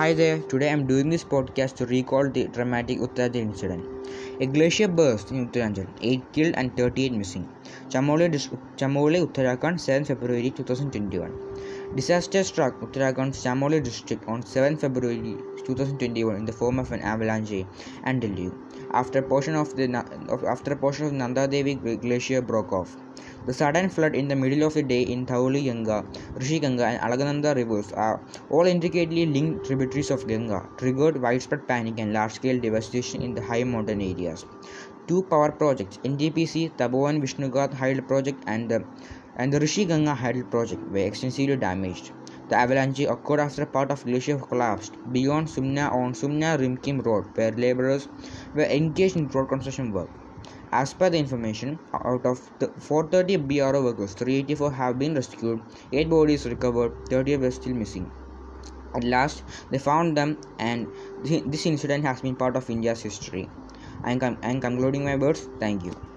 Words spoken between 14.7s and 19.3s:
February 2021 in the form of an avalanche and deluge. After a